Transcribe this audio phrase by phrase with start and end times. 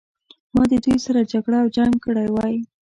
[0.53, 2.55] ما د دوی سره جګړه او جنګ کړی وای.